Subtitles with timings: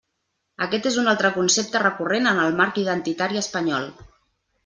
[0.65, 3.87] Aquest és un altre concepte recurrent en el marc identitari espanyol.